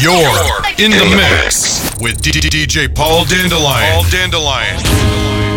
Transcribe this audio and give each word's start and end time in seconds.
You're 0.00 0.14
in 0.78 0.92
the 0.92 1.16
mix 1.16 1.80
with 2.00 2.22
DJ 2.22 2.94
Paul 2.94 3.24
Dandelion. 3.24 3.94
Paul 3.94 4.04
Dandelion. 4.10 5.47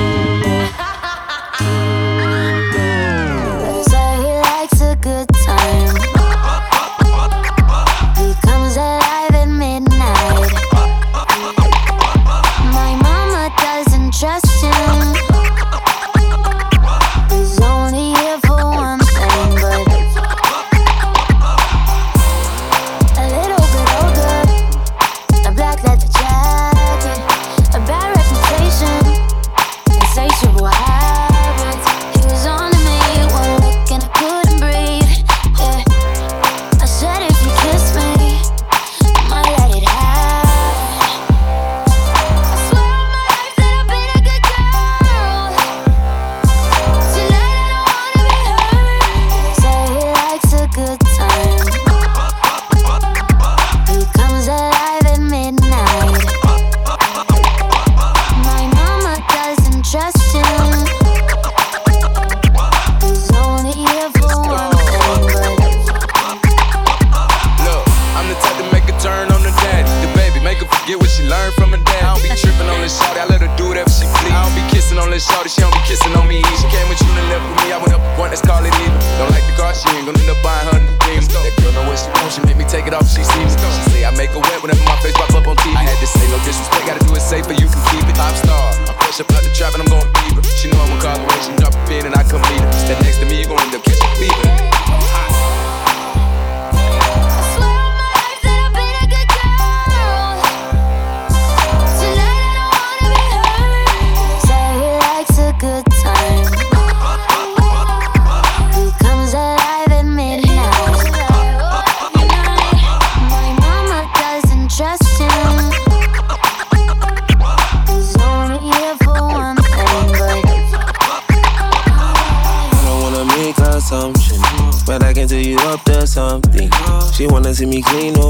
to 127.61 127.67
me 127.67 127.83
clean 127.83 128.20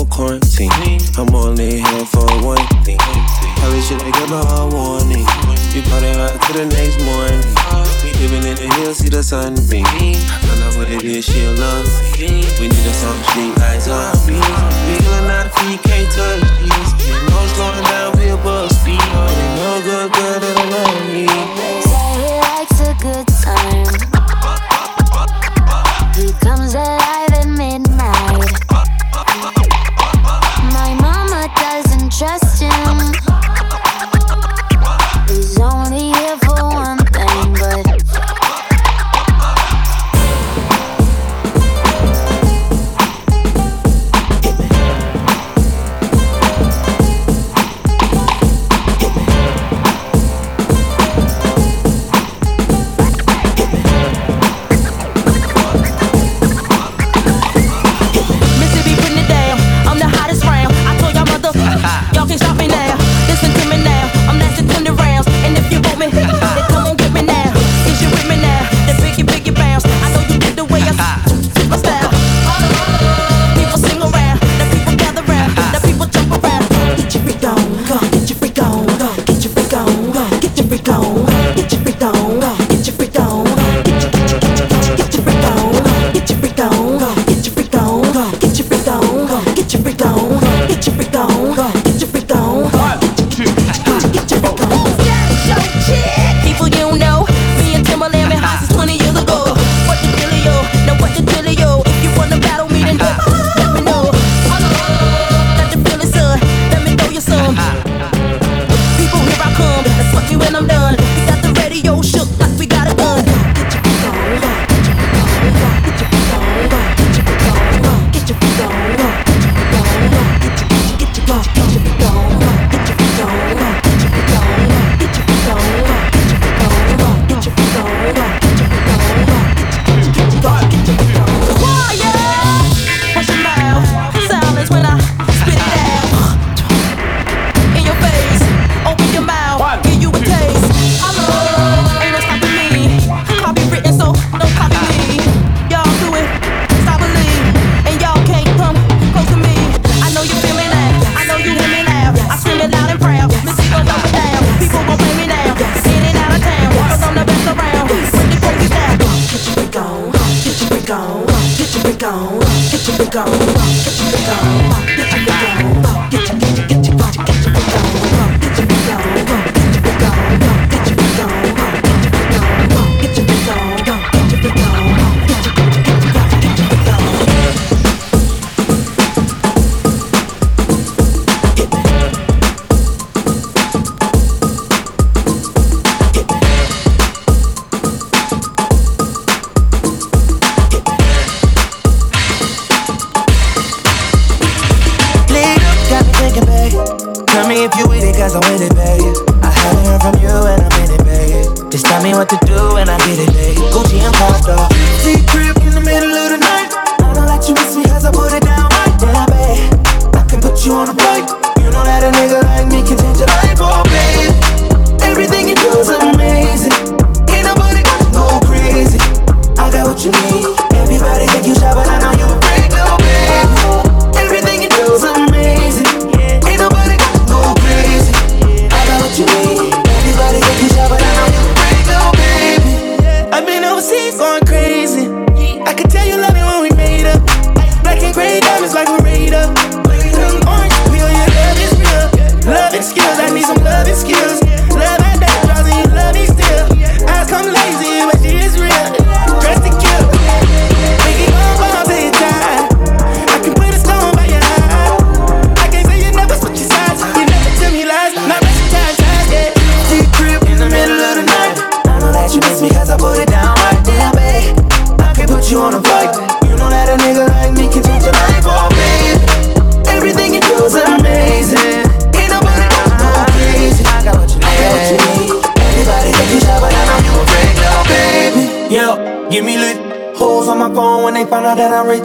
if 197.61 197.75
you 197.77 197.85
with 197.87 198.03
it, 198.03 198.15
cause 198.17 198.33
I'm 198.33 198.41
with 198.49 198.65
it, 198.65 198.73
babe. 198.73 199.13
I 199.45 199.53
haven't 199.53 199.85
heard 199.85 200.01
from 200.01 200.15
you 200.17 200.33
and 200.33 200.65
I'm 200.65 200.73
in 200.81 200.89
it, 200.97 201.03
babe. 201.05 201.69
Just 201.69 201.85
tell 201.85 202.01
me 202.01 202.13
what 202.13 202.27
to 202.29 202.37
do 202.49 202.77
and 202.77 202.89
I 202.89 202.97
get 203.05 203.21
it, 203.21 203.29
babe. 203.37 203.57
Gucci 203.69 204.01
and 204.01 204.13
Prada. 204.17 204.65
Deep 205.05 205.21
trip 205.29 205.57
in 205.61 205.73
the 205.77 205.83
middle 205.85 206.09
of 206.09 206.27
the 206.33 206.39
night. 206.41 206.73
I 207.05 207.13
don't 207.13 207.29
let 207.29 207.45
you 207.45 207.53
miss 207.53 207.77
me 207.77 207.85
cause 207.85 208.05
I 208.05 208.11
put 208.11 208.33
it 208.33 208.41
down 208.41 208.65
right 208.65 208.97
now, 209.05 209.25
babe. 209.29 209.69
I 210.17 210.25
can 210.25 210.41
put 210.41 210.65
you 210.65 210.73
on 210.73 210.89
a 210.89 210.95
flight. 210.97 211.29
You 211.61 211.69
know 211.69 211.85
that 211.85 212.01
a 212.01 212.09
nigga 212.17 212.41
like 212.49 212.65
me 212.65 212.81
can 212.81 212.97
change 212.97 213.21
your 213.21 213.29
life, 213.29 213.61
oh, 213.61 213.85
babe. 213.85 215.01
Everything 215.05 215.49
you 215.49 215.55
do 215.55 215.69
is 215.77 215.89
amazing. 215.89 216.20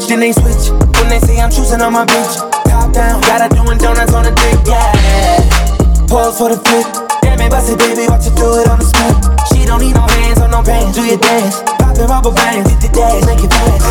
then 0.08 0.20
they 0.20 0.32
switch. 0.32 0.70
When 0.70 1.08
they 1.08 1.20
say 1.20 1.40
I'm 1.40 1.50
choosing 1.50 1.80
on 1.80 1.92
my 1.92 2.04
bitch, 2.06 2.38
top 2.70 2.92
down, 2.92 3.20
gotta 3.22 3.48
doing 3.54 3.78
donuts 3.78 4.12
on 4.14 4.24
the 4.24 4.30
dick, 4.30 4.60
yeah. 4.66 6.06
Pause 6.06 6.38
for 6.38 6.48
the 6.50 6.58
pick. 6.62 6.86
Damn 7.22 7.40
it, 7.40 7.50
bust 7.50 7.70
it, 7.70 7.78
baby, 7.78 8.06
watch 8.06 8.26
you 8.26 8.34
do 8.38 8.46
it 8.62 8.68
on 8.68 8.78
the 8.78 8.86
spot. 8.86 9.14
She 9.50 9.66
don't 9.66 9.80
need 9.82 9.94
no 9.94 10.06
hands 10.06 10.40
or 10.40 10.48
no 10.48 10.62
pants, 10.62 10.94
do 10.94 11.02
your 11.02 11.18
dance. 11.18 11.62
Poppin' 11.82 12.06
rubber 12.06 12.30
bands, 12.30 12.70
hit 12.70 12.80
the 12.86 12.90
dash, 12.94 13.24
make 13.26 13.42
it 13.42 13.50
fast. 13.50 13.82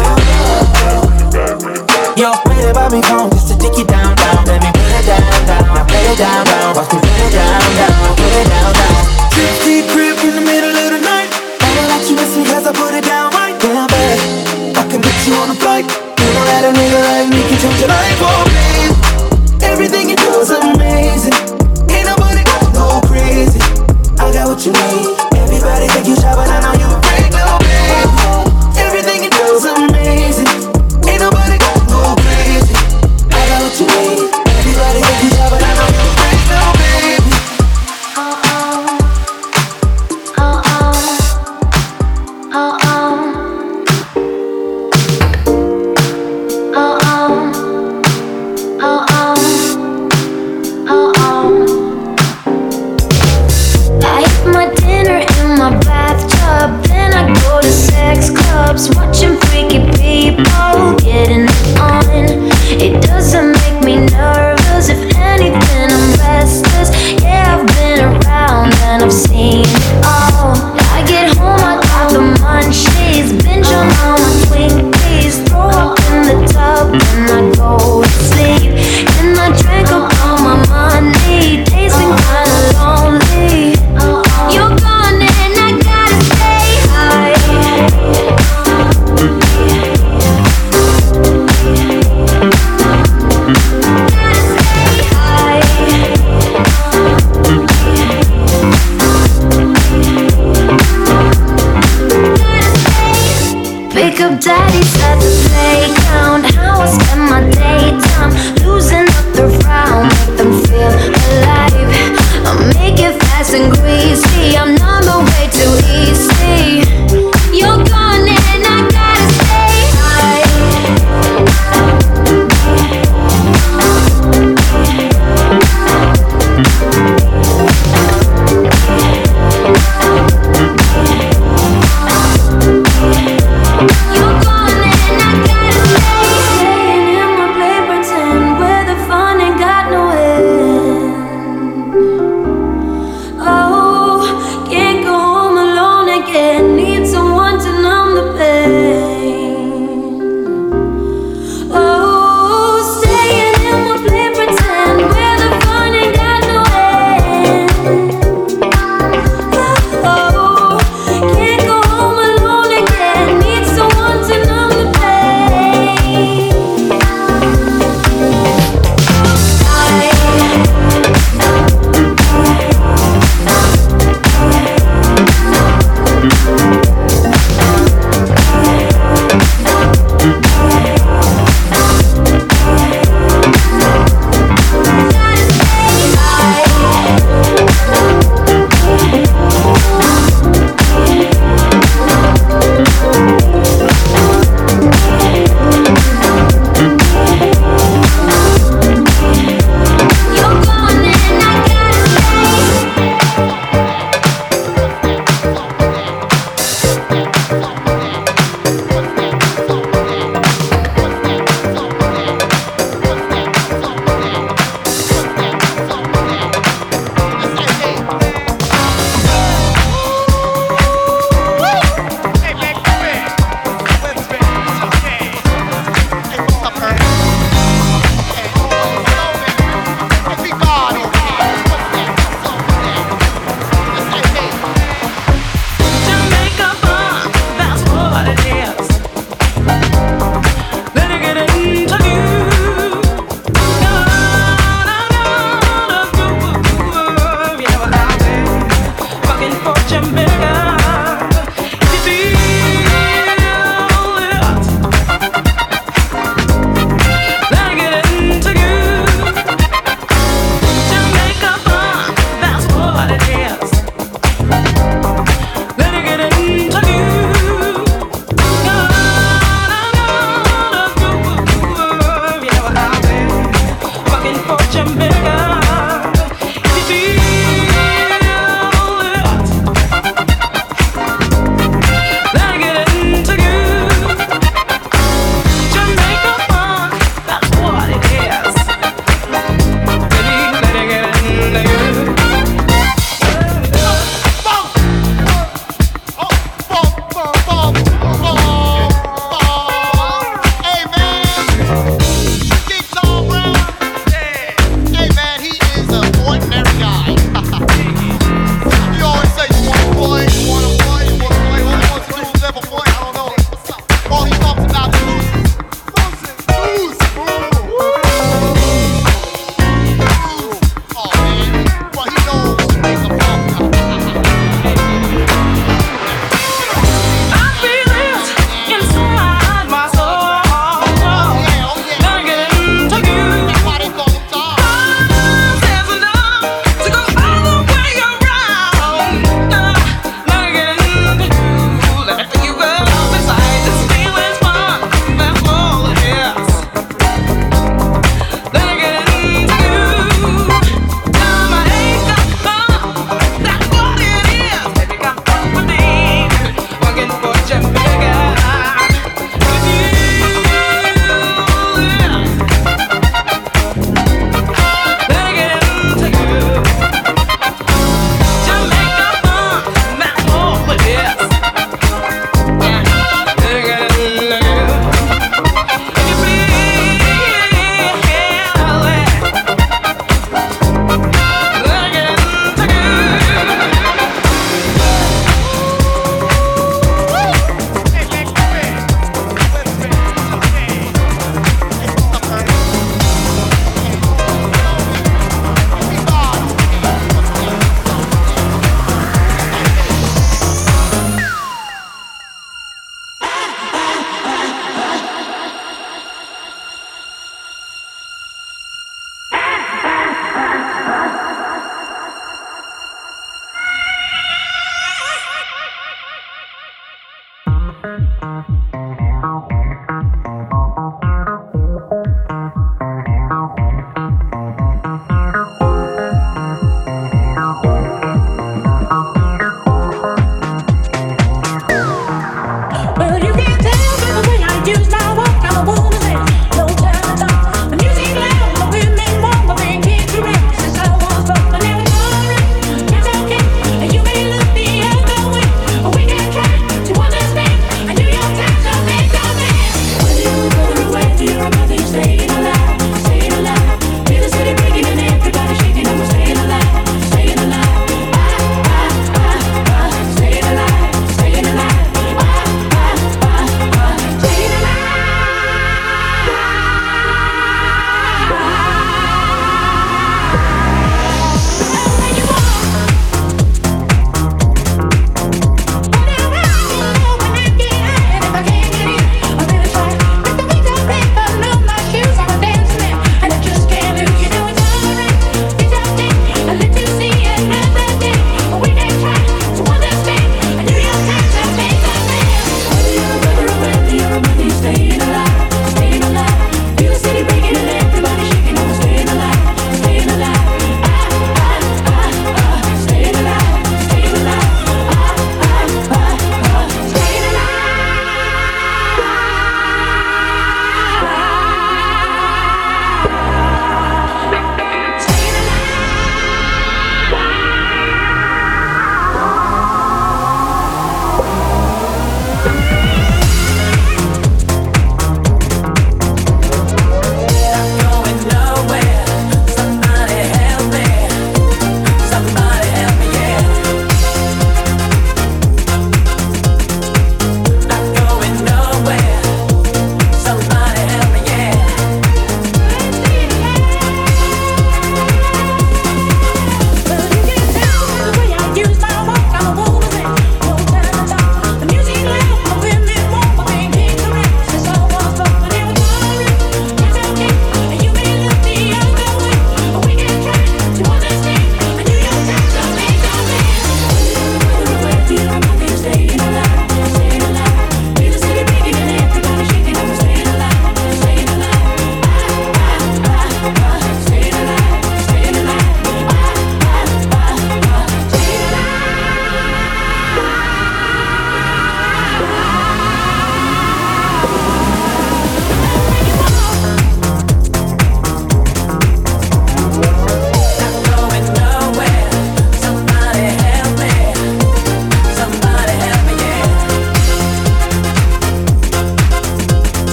Yo, 2.15 2.31
play 2.47 2.63
the 2.63 2.71
Bobby 2.71 3.03
phone 3.03 3.29
just 3.31 3.51
to 3.51 3.55
dick 3.59 3.75
you 3.75 3.83
down, 3.83 4.15
down. 4.15 4.45
Let 4.47 4.63
me 4.63 4.71
put 4.71 4.87
it 4.87 5.03
down, 5.03 5.19
down. 5.43 5.67
Now 5.67 5.83
put 5.83 5.99
it 5.99 6.15
down, 6.15 6.45
down. 6.47 6.75
Watch 6.75 6.95
me 6.95 6.99
put 7.03 7.11
it 7.27 7.31
down, 7.35 7.59
down. 7.75 8.15
Put 8.15 8.31
it 8.31 8.47
down, 8.47 8.71
down. 8.71 9.03
Trip, 9.35 9.51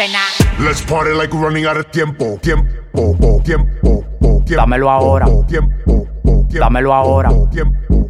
cena. 0.00 0.24
Let's 0.60 0.80
party 0.80 1.12
like 1.12 1.32
we're 1.34 1.44
running 1.44 1.66
out 1.66 1.76
of 1.76 1.90
tiempo. 1.90 2.38
Tiempo, 2.38 3.12
tiempo, 3.20 3.42
tiempo. 3.44 4.04
Dámelo 4.46 4.88
ahora. 4.88 5.26
Tiempo, 5.46 6.06
Dámelo 6.48 6.94
ahora. 6.94 7.28
Tiempo. 7.50 8.08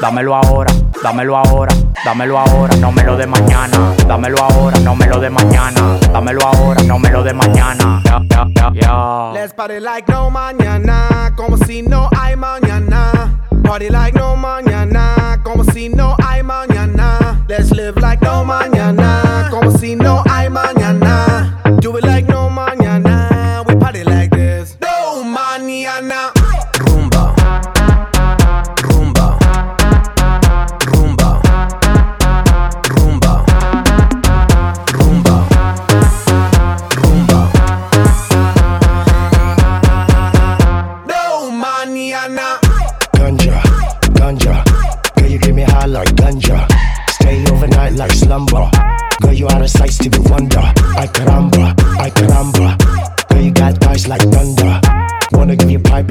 Dámelo 0.00 0.34
ahora, 0.34 0.72
dámelo 1.02 1.36
ahora, 1.36 1.74
dámelo 2.04 2.38
ahora, 2.38 2.76
no 2.76 2.92
me 2.92 3.02
lo 3.02 3.16
de 3.16 3.26
mañana. 3.26 3.94
Dámelo 4.06 4.38
ahora, 4.38 4.78
no 4.80 4.94
me 4.94 5.06
lo 5.06 5.18
de 5.18 5.28
mañana. 5.28 5.98
Dámelo 6.12 6.40
ahora, 6.46 6.82
no 6.84 6.98
me 6.98 7.10
lo 7.10 7.24
de 7.24 7.34
mañana. 7.34 8.00
Yeah, 8.04 8.22
yeah, 8.30 8.46
yeah, 8.54 8.72
yeah. 8.74 9.32
Let's 9.32 9.52
party 9.54 9.80
like 9.80 10.08
no 10.08 10.30
mañana, 10.30 11.32
como 11.36 11.56
si 11.56 11.82
no 11.82 12.08
hay 12.16 12.36
mañana. 12.36 13.40
Party 13.64 13.90
like 13.90 14.16
no 14.16 14.36
mañana, 14.36 15.40
como 15.42 15.64
si 15.64 15.88
no 15.88 16.14
hay 16.24 16.42
mañana. 16.42 17.44
Let's 17.48 17.72
live 17.72 17.96
like 18.00 18.22
no 18.22 18.44
mañana, 18.44 19.48
como 19.50 19.72
si 19.72 19.96
no 19.96 20.22
hay 20.30 20.48
mañana. 20.48 20.77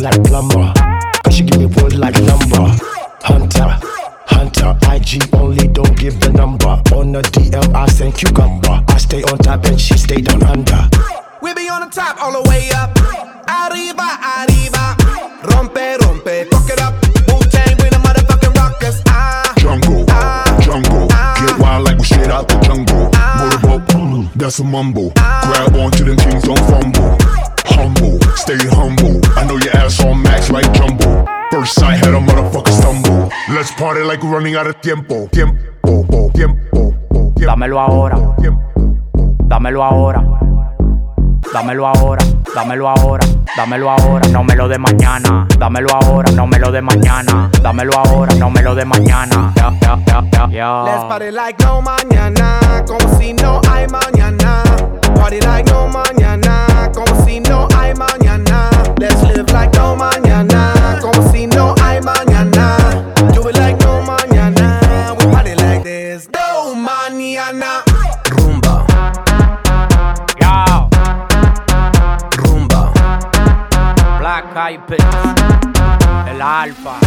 Like 0.09 0.23
plumber. 0.23 0.76
Party 33.97 34.07
like 34.07 34.23
we're 34.23 34.31
running 34.31 34.55
out 34.55 34.67
of 34.67 34.79
tiempo. 34.81 35.27
Tiempo, 35.27 36.05
tiempo, 36.05 36.31
tiempo. 36.33 36.93
Dámelo 37.35 37.79
ahora. 37.79 38.17
Dámelo 39.47 39.83
ahora. 39.83 40.23
Dámelo 41.53 41.87
ahora, 41.87 42.25
dámelo 42.53 42.89
ahora, 42.89 43.25
dámelo 43.55 43.89
ahora, 43.89 44.27
no 44.29 44.43
me 44.43 44.53
lo 44.55 44.67
de 44.67 44.77
mañana. 44.77 45.47
Dámelo 45.57 45.87
ahora, 45.93 46.29
no 46.33 46.45
me 46.45 46.59
lo 46.59 46.71
de 46.71 46.81
mañana. 46.81 47.49
Dámelo 47.63 47.93
ahora, 47.97 48.35
no 48.35 48.49
me 48.49 48.61
lo 48.61 48.75
de 48.75 48.83
mañana. 48.83 49.53
Yeah, 49.55 49.73
yeah, 49.81 49.99
yeah, 50.05 50.23
yeah, 50.33 50.49
yeah. 50.51 50.83
let's 50.83 51.03
party 51.05 51.31
like 51.31 51.57
no 51.63 51.81
mañana. 51.81 52.59
Como 52.85 53.17
si 53.17 53.33
no 53.33 53.61
hay 53.71 53.87
mañana. 53.87 54.61
Party 55.15 55.39
like 55.39 55.71
no 55.71 55.87
mañana. 55.87 56.91
Como 56.93 57.25
si 57.25 57.39
no 57.39 57.67
hay 57.77 57.93
mañana. 57.93 58.69
Let's 58.99 59.23
live 59.23 59.49
like 59.53 59.73
no 59.77 59.95
mañana. 59.95 60.46
Vipers, 74.67 75.01
el 76.29 76.41
Alfa. 76.41 77.06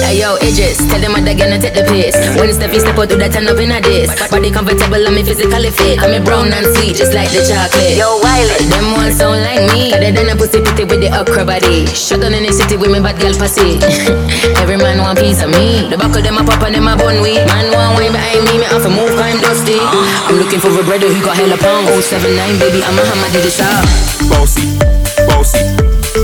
Hey 0.11 0.27
yo, 0.27 0.35
Idris, 0.43 0.75
tell 0.91 0.99
them 0.99 1.15
what 1.15 1.23
they 1.23 1.31
gonna 1.31 1.55
take 1.55 1.71
the 1.71 1.87
piss. 1.87 2.11
When 2.35 2.51
Steffi 2.51 2.83
step 2.83 2.99
out, 2.99 3.07
do 3.07 3.15
that 3.15 3.31
turn 3.31 3.47
up 3.47 3.55
in 3.63 3.71
a 3.71 3.79
this. 3.79 4.11
Body 4.27 4.51
comfortable, 4.51 4.99
and 4.99 5.15
me 5.15 5.23
physically 5.23 5.71
fit. 5.71 6.03
I'm 6.03 6.11
a 6.11 6.19
brown 6.19 6.51
and 6.51 6.67
sweet, 6.75 6.99
just 6.99 7.15
like 7.15 7.31
the 7.31 7.39
chocolate. 7.47 7.95
Yo, 7.95 8.19
Wiley, 8.19 8.59
them 8.67 8.91
ones 8.91 9.15
sound 9.15 9.39
like 9.39 9.63
me. 9.71 9.95
Other 9.95 10.11
than 10.11 10.27
a 10.27 10.35
pussy 10.35 10.59
pretty 10.59 10.83
with 10.83 10.99
the 10.99 11.15
okra 11.15 11.47
body. 11.47 11.87
Shut 11.95 12.19
down 12.19 12.35
in 12.35 12.43
the 12.43 12.51
city 12.51 12.75
with 12.75 12.91
me 12.91 12.99
bad 12.99 13.23
girl 13.23 13.31
pussy. 13.39 13.79
Every 14.59 14.75
man 14.75 14.99
want 14.99 15.15
piece 15.15 15.39
of 15.39 15.47
me. 15.47 15.87
The 15.87 15.95
back 15.95 16.11
of 16.11 16.27
them 16.27 16.35
a 16.35 16.43
pop 16.43 16.59
and 16.59 16.75
them 16.75 16.91
a 16.91 16.99
bun 16.99 17.23
weed. 17.23 17.47
Man 17.47 17.71
want 17.71 17.95
wine 17.95 18.11
behind 18.11 18.43
me, 18.51 18.59
me 18.59 18.67
off 18.67 18.83
a 18.83 18.91
move 18.91 19.15
kind 19.15 19.39
dusty. 19.39 19.79
Uh-huh. 19.79 20.27
I'm 20.27 20.43
looking 20.43 20.59
for 20.59 20.75
a 20.75 20.83
brother 20.83 21.07
who 21.07 21.23
got 21.23 21.39
hella 21.39 21.55
pound. 21.55 21.87
079, 21.87 22.59
baby, 22.59 22.83
I'm 22.83 22.99
a 22.99 23.03
hammer, 23.07 23.31
do 23.31 23.39
the 23.39 23.47
shop. 23.47 23.87
Bossy, 24.27 24.75
bossy, 25.23 25.63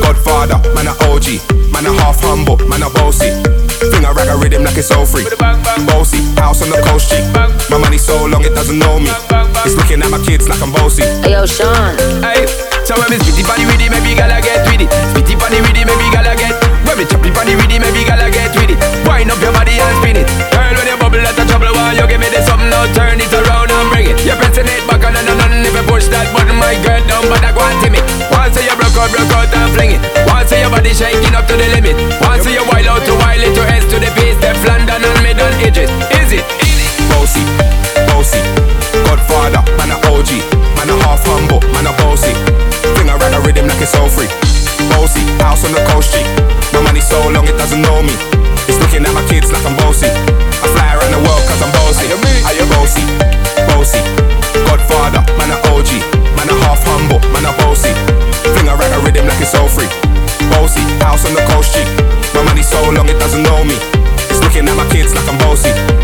Godfather, 0.03 0.59
man 0.75 0.91
a 0.91 0.93
OG, 1.07 1.39
man 1.71 1.87
a 1.87 1.95
half 2.03 2.19
humble, 2.19 2.59
man 2.67 2.83
a 2.83 2.91
bossy. 2.91 3.31
Fling 3.89 4.05
a 4.05 4.11
rag 4.13 4.27
a 4.27 4.35
rhythm 4.35 4.63
like 4.63 4.77
it's 4.77 4.91
all 4.91 5.05
free. 5.05 5.23
Bossy, 5.87 6.19
house 6.35 6.61
on 6.61 6.69
the 6.69 6.79
coast 6.87 7.09
G. 7.09 7.21
My 7.69 7.77
money 7.77 7.97
so 7.97 8.25
long 8.25 8.43
it 8.43 8.53
doesn't 8.55 8.79
know 8.79 8.99
me. 8.99 9.11
It's 9.63 9.75
looking 9.75 10.01
at 10.01 10.09
my 10.09 10.19
kids 10.23 10.47
like 10.47 10.61
I'm 10.61 10.71
bossy. 10.71 11.03
Hey 11.23 11.35
yo, 11.35 11.45
Sean. 11.45 11.95
Hey, 12.23 12.47
so 12.87 12.95
when 12.99 13.11
me 13.11 13.17
spitty 13.19 13.43
panny 13.43 13.67
with 13.67 13.83
it, 13.83 13.91
maybe 13.91 14.15
gala 14.15 14.39
get 14.39 14.63
with 14.67 14.83
it. 14.83 14.89
Spitty 15.11 15.35
panny 15.35 15.59
with 15.59 15.75
it, 15.75 15.85
maybe 15.87 16.07
gala 16.11 16.33
get. 16.35 16.55
When 16.87 16.95
me 16.99 17.05
choppy 17.07 17.31
panny 17.31 17.55
with 17.55 17.71
it, 17.71 17.79
maybe 17.79 18.03
gala 18.07 18.31
get 18.31 18.53
with 18.55 18.71
it. 18.71 18.79
Wind 19.03 19.31
up 19.31 19.39
your 19.43 19.51
body 19.51 19.75
and 19.75 19.95
spin 19.99 20.17
it. 20.19 20.27
Girl, 20.51 20.73
when 20.75 20.87
you 20.87 20.97
bubble, 20.99 21.19
that's 21.19 21.39
a 21.39 21.43
trouble. 21.47 21.71
Why 21.75 21.95
you 21.95 22.07
give 22.07 22.19
me 22.19 22.29
this 22.31 22.47
something? 22.47 22.69
Now 22.71 22.87
turn 22.95 23.19
it 23.19 23.31
around 23.31 23.71
and 23.71 23.87
bring 23.91 24.07
it. 24.11 24.17
You're 24.23 24.39
pressing 24.39 24.67
it 24.67 24.83
back 24.87 25.03
on 25.03 25.15
and 25.15 25.27
on 25.27 25.39
and 25.51 25.67
if 25.67 25.75
you 25.75 25.85
push 25.87 26.07
that 26.11 26.31
button, 26.31 26.55
my 26.55 26.75
girl, 26.83 27.01
down, 27.07 27.27
but 27.27 27.43
I 27.43 27.51
go 27.51 27.63
and 27.63 27.91
me. 27.91 27.99
Once 28.31 28.55
you 28.55 28.75
broke 28.79 28.86
out, 28.97 29.11
broke 29.13 29.33
out 29.37 29.49
and 29.53 29.69
fling 29.73 29.91
it. 29.93 30.01
Once 30.25 30.51
your 30.51 30.69
body 30.69 30.93
shaking 30.93 31.33
up 31.37 31.45
to 31.45 31.55
the 31.55 31.67
limit. 31.77 31.95
Once 32.25 32.45
you 32.49 32.61
wild 32.65 32.89
out 32.89 33.03
to 33.05 33.13
wild 33.21 33.41
it 33.41 33.53
to 33.53 33.63
S 33.69 33.85
to 33.93 33.97
the 34.01 34.09
base, 34.17 34.37
Steph 34.41 34.57
London 34.65 35.01
and 35.01 35.19
mid 35.21 35.37
on 35.37 35.53
edges. 35.61 35.89
Is 36.17 36.33
it? 36.33 36.45
Bossy, 37.13 37.43
bossy, 38.09 38.41
Godfather, 39.05 39.61
man 39.77 39.93
a 39.93 39.97
OG, 40.09 40.41
man 40.75 40.89
a 40.89 40.95
half 41.05 41.21
humble, 41.25 41.61
man 41.73 41.85
a 41.85 41.93
bossy. 42.01 42.33
Fling 42.97 43.09
a 43.09 43.15
rag 43.17 43.33
a 43.37 43.39
rhythm 43.45 43.69
like 43.69 43.81
it's 43.81 43.93
all 43.95 44.09
free. 44.09 44.29
Bossy, 44.93 45.21
house 45.41 45.63
on 45.65 45.71
the 45.71 45.81
coast 45.93 46.13
G. 46.13 46.23
My 46.73 46.81
money 46.81 47.01
so 47.01 47.17
long 47.29 47.45
it 47.45 47.57
doesn't 47.57 47.81
know 47.81 48.01
me. 48.01 48.13
It's 48.65 48.79
looking 48.81 49.05
at 49.05 49.13
my 49.13 49.23
kids 49.29 49.53
like 49.53 49.63
I'm 49.65 49.77
bossy. 49.77 50.09
I 50.09 50.67
fly 50.73 50.89
around 50.97 51.13
the 51.13 51.21
world 51.21 51.43
cause 51.45 51.61
I'm 51.61 51.71
bossy. 51.77 52.09
Are 52.45 52.55
you 52.55 52.65
bossy? 52.73 53.03
Bossy. 53.69 54.01
Godfather, 54.65 55.21
man 55.37 55.53
a 55.53 55.57
OG, 55.71 56.16
man 56.37 56.49
a 56.49 56.55
half 56.63 56.85
humble, 56.85 57.19
man 57.33 57.49
a 57.49 57.51
bossy. 57.57 57.89
A 58.69 58.75
rag 58.75 58.91
a 58.93 58.99
rhythm 59.03 59.25
like 59.27 59.41
it's 59.41 59.55
all 59.55 59.67
free. 59.67 59.89
Bossy, 60.53 60.81
house 61.01 61.25
on 61.25 61.33
the 61.33 61.41
coast 61.49 61.73
G. 61.73 61.81
My 62.33 62.43
money 62.43 62.61
so 62.61 62.79
long 62.91 63.09
it 63.09 63.17
doesn't 63.19 63.41
know 63.41 63.63
me. 63.63 63.75
It's 64.29 64.41
looking 64.41 64.67
at 64.69 64.75
my 64.77 64.87
kids 64.91 65.15
like 65.15 65.27
I'm 65.27 65.37
bossy. 65.39 65.96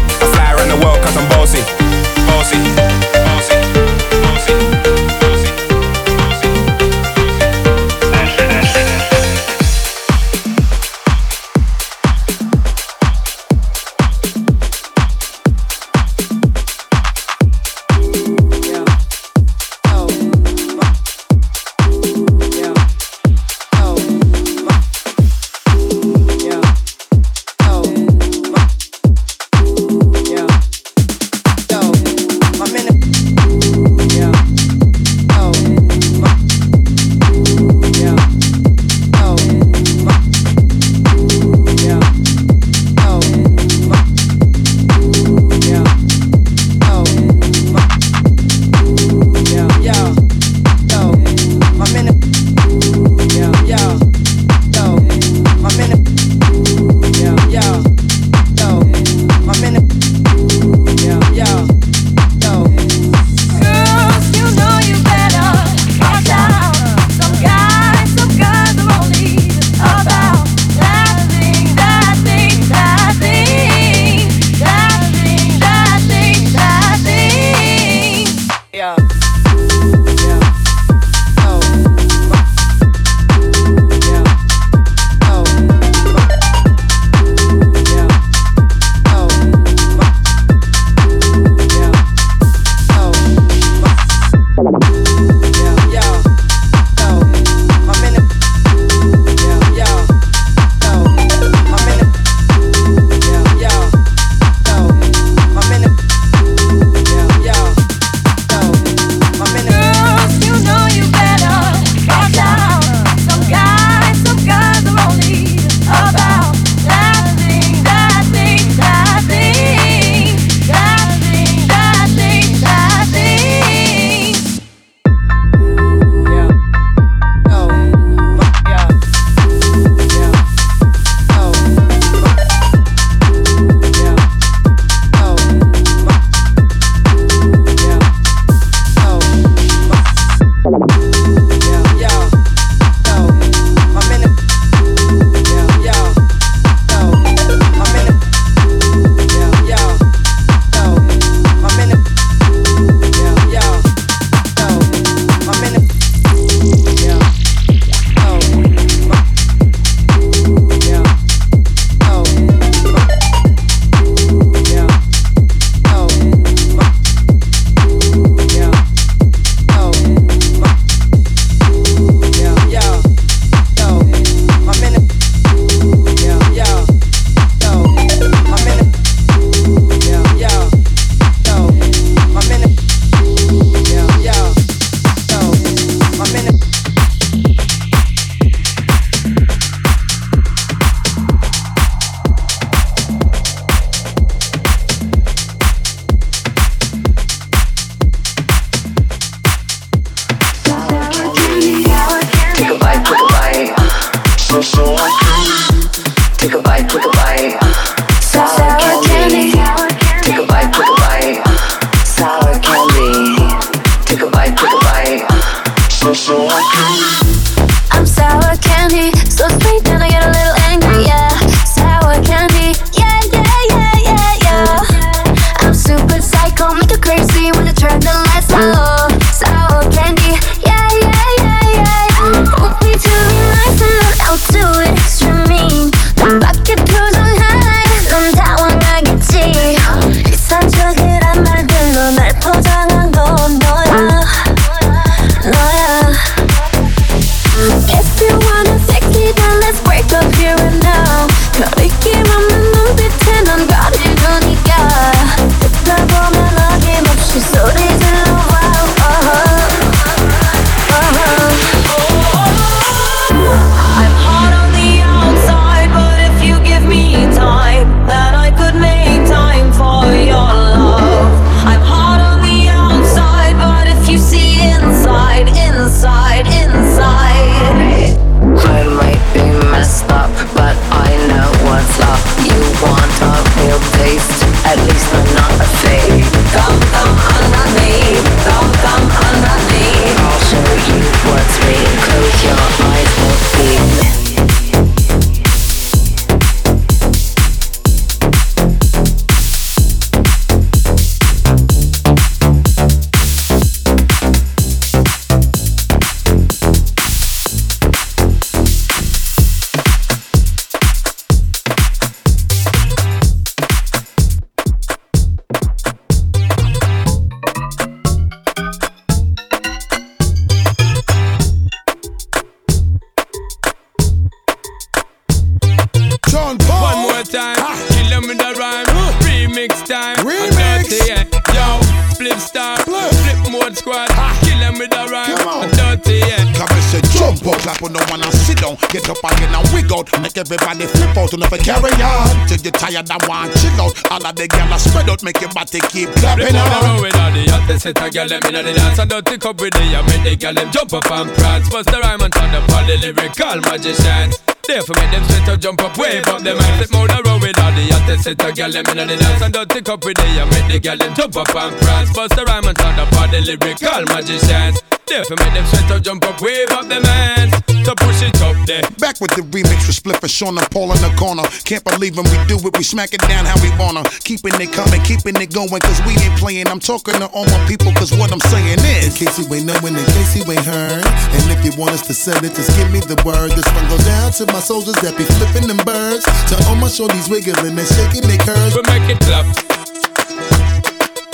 remix 329.63 329.86
time. 329.88 330.17
Remix. 330.17 330.89
Dirty, 330.89 330.99
yeah. 331.08 331.23
Yo, 331.54 331.80
flip 332.15 332.39
star, 332.39 332.78
flip, 332.80 333.12
Flipmode 333.23 333.76
Squad. 333.76 334.10
Ha. 334.12 334.39
Kill 334.43 334.60
them 334.60 334.78
with 334.80 334.93
a 334.93 335.08
rhyme. 335.08 335.71
Dirty, 335.71 336.19
yeah. 336.19 336.43
Come 336.54 336.69
and 336.71 336.84
say 336.91 337.02
jump 337.15 337.45
up, 337.47 337.60
clap 337.62 337.82
on 337.84 337.93
the 337.93 338.04
one 338.10 338.21
and 338.21 338.34
sit 338.34 338.60
down. 338.60 338.76
Get 338.89 339.08
up 339.10 339.23
again 339.23 339.52
get 339.54 339.73
wig 339.73 339.91
out. 339.91 340.08
Make 340.21 340.38
everybody 340.38 340.86
flip 340.88 341.17
out 341.17 341.32
and 341.34 341.41
never 341.41 341.58
carry 341.58 341.93
on. 342.02 342.47
Till 342.47 342.60
you 342.60 342.71
tired 342.71 343.10
and 343.10 343.23
want 343.28 343.54
chill 343.56 343.80
out. 343.80 343.95
All 344.12 344.26
of 344.26 344.36
the 344.36 344.47
gyal 344.47 344.78
spread 344.80 345.10
out, 345.10 345.23
make 345.23 345.39
your 345.39 345.52
body 345.52 345.80
keep 345.88 346.10
clapping 346.19 346.56
on. 346.56 346.99
Flip 346.99 347.15
all 347.15 347.32
the 347.32 347.43
road 347.67 347.80
set 347.80 347.97
a 347.99 348.08
gyal 348.10 348.32
me 348.43 348.52
know 348.52 348.63
the 348.63 348.73
dance. 348.73 348.99
I 348.99 349.06
don't 349.06 349.26
take 349.26 349.45
up 349.45 349.60
with 349.60 349.73
the, 349.73 349.84
I 349.84 350.02
make 350.08 350.23
the 350.23 350.36
gyal 350.36 350.60
jump 350.71 350.93
up 350.93 351.10
and 351.12 351.30
prance. 351.32 351.69
Bust 351.69 351.89
the 351.89 351.99
rhyme 351.99 352.21
and 352.21 352.34
turn 352.34 352.52
up 352.56 352.69
all 352.69 352.86
the 352.86 352.97
lyrical 352.99 353.60
magicians. 353.71 354.53
Therefore 354.67 354.95
make 354.95 355.12
them 355.12 355.23
sweat 355.26 355.45
to 355.45 355.58
jump 355.58 355.82
up, 355.82 355.97
wave 355.97 356.26
up 356.28 356.41
them 356.41 356.58
hands. 356.58 356.88
Flip 356.88 356.91
more 356.93 357.08
the 357.08 357.21
road 357.26 357.41
with 357.41 357.60
all 357.60 357.71
the 357.71 357.84
hottest 357.91 358.23
set 358.23 358.41
a 358.41 358.52
girl 358.54 358.71
them 358.71 358.86
inna 358.91 359.06
the 359.06 359.17
dance 359.17 359.41
and 359.41 359.54
dirty 359.54 359.82
cup 359.82 360.06
with 360.06 360.15
the 360.15 360.23
and 360.23 360.49
make 360.52 360.71
the 360.71 360.80
girl 360.80 360.97
them 360.97 361.13
jump 361.13 361.36
up 361.36 361.56
and 361.56 361.76
prance. 361.82 362.13
Bust 362.13 362.36
the 362.36 362.45
rhyme 362.45 362.65
and 362.65 362.78
turn 362.78 362.99
up 362.99 363.12
all 363.13 363.28
the 363.28 363.41
lyrical 363.41 364.04
magicians. 364.08 364.82
Therefore 365.06 365.38
make 365.39 365.54
them 365.54 365.65
sweat 365.67 365.88
to 365.89 365.99
jump 365.99 366.23
up, 366.26 366.41
wave 366.41 366.71
up 366.71 366.88
them 366.88 367.04
hands. 367.04 367.73
To 367.84 367.91
push 368.00 368.24
it 368.24 368.39
up 368.39 368.56
there. 368.63 368.80
Back 368.96 369.19
with 369.19 369.36
the 369.36 369.43
remix 369.52 369.84
with 369.91 370.00
Spliff 370.00 370.24
and 370.24 370.32
Sean 370.32 370.56
and 370.56 370.63
Paul 370.72 370.96
in 370.96 371.02
the 371.04 371.12
corner. 371.19 371.43
Can't 371.67 371.84
believe 371.84 372.15
when 372.15 372.24
we 372.32 372.39
do 372.48 372.56
it, 372.56 372.72
we 372.80 372.84
smack 372.84 373.12
it 373.12 373.19
down 373.28 373.43
how 373.43 373.60
we 373.60 373.67
wanna. 373.76 374.08
Keeping 374.24 374.56
it 374.56 374.72
coming, 374.72 375.04
keeping 375.04 375.36
it 375.36 375.52
going, 375.52 375.84
cause 375.84 376.00
we 376.08 376.15
ain't 376.15 376.39
playing. 376.39 376.72
I'm 376.72 376.80
talking 376.80 377.19
to 377.19 377.28
all 377.36 377.43
my 377.43 377.60
people, 377.67 377.91
cause 377.91 378.15
what 378.15 378.32
I'm 378.32 378.39
saying 378.48 378.80
is. 378.88 379.04
In 379.04 379.12
is. 379.12 379.19
case 379.19 379.36
you 379.36 379.52
ain't 379.52 379.67
knowing, 379.67 380.00
in 380.00 380.08
case 380.15 380.32
you 380.32 380.48
ain't 380.48 380.63
heard. 380.63 381.04
And 381.04 381.43
if 381.52 381.60
you 381.67 381.76
want 381.76 381.91
us 381.91 382.08
to 382.08 382.15
send 382.15 382.39
it, 382.48 382.56
just 382.56 382.72
give 382.80 382.88
me 382.88 383.04
the 383.04 383.19
word. 383.28 383.52
This 383.52 383.67
one 383.76 383.84
goes 383.91 384.08
down 384.08 384.32
to 384.39 384.48
my 384.56 384.63
soldiers 384.63 384.96
that 385.04 385.19
be 385.19 385.28
flipping 385.36 385.67
them 385.67 385.84
birds. 385.84 386.24
To 386.24 386.56
all 386.72 386.80
my 386.80 386.88
shorties 386.88 387.28
wiggling 387.28 387.67
and 387.67 387.76
they 387.76 387.84
shaking 387.84 388.24
their 388.24 388.39
curves. 388.48 388.80
We 388.80 388.84
make 388.88 389.12
it 389.12 389.19
clap. 389.28 389.43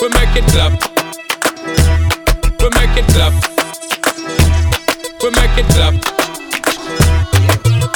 We 0.02 0.10
make 0.18 0.34
it 0.34 0.50
clap. 0.50 0.74
We 2.58 2.68
make 2.74 2.96
it 2.98 3.06
clap. 3.14 3.38
We 5.22 5.30
make 5.30 5.54
it 5.54 5.70
clap. 5.78 6.19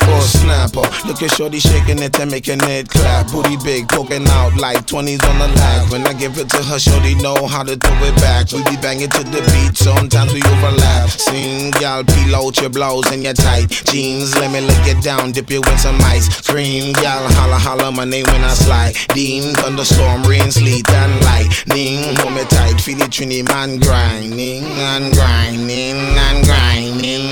Or 0.09 0.21
snapper. 0.21 0.85
Look 1.07 1.21
at 1.21 1.31
Shorty 1.35 1.59
shaking 1.59 1.99
it 1.99 2.19
and 2.19 2.31
making 2.31 2.61
it 2.63 2.89
clap. 2.89 3.31
Booty 3.31 3.57
big, 3.63 3.87
poking 3.89 4.27
out 4.27 4.55
like 4.57 4.85
20s 4.85 5.23
on 5.29 5.39
the 5.39 5.47
lag. 5.47 5.91
When 5.91 6.05
I 6.07 6.13
give 6.13 6.37
it 6.37 6.49
to 6.49 6.63
her, 6.63 6.79
Shorty 6.79 7.15
know 7.15 7.47
how 7.47 7.63
to 7.63 7.75
throw 7.75 8.03
it 8.03 8.15
back. 8.17 8.51
We 8.51 8.63
be 8.63 8.77
banging 8.81 9.09
to 9.09 9.23
the 9.23 9.41
beat, 9.53 9.77
sometimes 9.77 10.33
we 10.33 10.41
overlap. 10.41 11.09
Sing, 11.09 11.71
gal, 11.71 12.03
peel 12.03 12.35
out 12.35 12.59
your 12.59 12.69
blouse 12.69 13.11
and 13.11 13.23
your 13.23 13.33
tight 13.33 13.69
jeans. 13.91 14.35
Let 14.35 14.51
me 14.51 14.61
lay 14.61 14.91
it 14.91 15.03
down, 15.03 15.31
dip 15.31 15.49
you 15.49 15.61
in 15.61 15.77
some 15.77 15.99
ice. 16.01 16.27
Scream, 16.37 16.93
gal, 16.93 17.23
holla, 17.37 17.57
holla, 17.57 17.91
my 17.91 18.05
name 18.05 18.25
when 18.25 18.43
I 18.43 18.53
slide. 18.53 18.95
Dean, 19.13 19.53
thunderstorm, 19.55 20.23
rain, 20.23 20.51
sleet, 20.51 20.89
and 20.89 21.13
lightning. 21.25 22.15
Hold 22.17 22.33
me 22.33 22.43
tight, 22.45 22.79
feel 22.79 23.01
it, 23.01 23.11
Trini, 23.11 23.47
man, 23.47 23.79
grinding 23.79 24.63
and 24.63 25.13
grinding 25.13 25.97
and 26.17 26.45
grinding. 26.45 27.27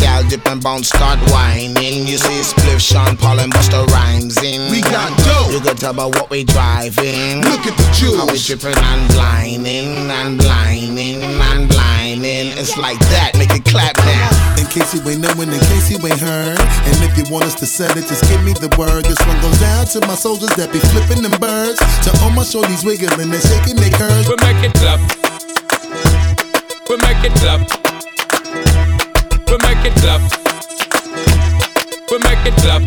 Gal, 0.00 0.22
dip 0.28 0.46
and 0.46 0.62
bounce, 0.62 0.88
start 0.88 1.18
whining. 1.30 2.05
You 2.06 2.18
see 2.18 2.38
Spliff, 2.38 2.78
Sean 2.78 3.16
Paul, 3.16 3.40
and 3.40 3.52
Busta 3.52 3.84
Rhymes 3.88 4.38
in. 4.38 4.70
We 4.70 4.80
got 4.80 5.10
dope. 5.26 5.50
You 5.50 5.58
can 5.58 5.74
tell 5.74 5.92
by 5.92 6.06
what 6.06 6.30
we 6.30 6.44
driving. 6.44 7.42
Look 7.42 7.66
at 7.66 7.74
the 7.74 7.82
How 8.14 8.30
we 8.30 8.38
jewels. 8.38 8.46
tripping 8.46 8.78
and 8.78 9.02
blinding 9.10 10.06
and 10.06 10.38
blinding 10.38 11.18
and 11.20 11.68
blinding. 11.68 12.54
It's 12.54 12.78
like 12.78 12.98
that, 13.10 13.34
make 13.34 13.50
it 13.50 13.64
clap 13.66 13.98
now. 14.06 14.30
In 14.54 14.70
case 14.70 14.94
you 14.94 15.02
ain't 15.10 15.18
knowing, 15.20 15.50
in 15.50 15.58
case 15.66 15.90
you 15.90 15.98
ain't 16.06 16.22
heard. 16.22 16.56
And 16.62 16.96
if 17.02 17.18
you 17.18 17.26
want 17.26 17.44
us 17.44 17.58
to 17.58 17.66
send 17.66 17.98
it, 17.98 18.06
just 18.06 18.22
give 18.30 18.42
me 18.46 18.54
the 18.54 18.70
word. 18.78 19.04
This 19.04 19.18
one 19.26 19.40
goes 19.42 19.58
down 19.58 19.86
to 19.98 20.00
my 20.06 20.14
soldiers 20.14 20.54
that 20.54 20.70
be 20.70 20.78
flipping 20.94 21.26
them 21.26 21.34
birds. 21.42 21.82
To 22.06 22.10
all 22.22 22.30
my 22.30 22.46
shorties 22.46 22.86
wiggling 22.86 23.34
and 23.34 23.42
shaking 23.42 23.76
their 23.82 23.90
curves. 23.98 24.30
We 24.30 24.38
make 24.46 24.62
it 24.62 24.78
clap. 24.78 25.02
We 26.86 26.96
make 27.02 27.18
it 27.26 27.34
clap. 27.42 27.66
We 29.50 29.56
make 29.58 29.82
it 29.82 29.94
clap. 29.98 30.45
We 32.16 32.22
make 32.32 32.48
it 32.48 32.56
clap. 32.64 32.80